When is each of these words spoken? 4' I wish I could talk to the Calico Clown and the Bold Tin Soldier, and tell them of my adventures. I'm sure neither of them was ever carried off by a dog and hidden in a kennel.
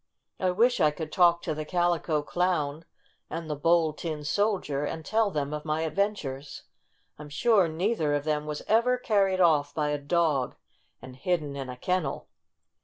4' 0.39 0.47
I 0.47 0.49
wish 0.49 0.79
I 0.79 0.89
could 0.89 1.11
talk 1.11 1.43
to 1.43 1.53
the 1.53 1.63
Calico 1.63 2.23
Clown 2.23 2.85
and 3.29 3.47
the 3.47 3.55
Bold 3.55 3.99
Tin 3.99 4.23
Soldier, 4.23 4.83
and 4.83 5.05
tell 5.05 5.29
them 5.29 5.53
of 5.53 5.63
my 5.63 5.81
adventures. 5.81 6.63
I'm 7.19 7.29
sure 7.29 7.67
neither 7.67 8.15
of 8.15 8.23
them 8.23 8.47
was 8.47 8.63
ever 8.67 8.97
carried 8.97 9.39
off 9.39 9.75
by 9.75 9.89
a 9.89 9.99
dog 9.99 10.55
and 11.03 11.15
hidden 11.15 11.55
in 11.55 11.69
a 11.69 11.77
kennel. 11.77 12.27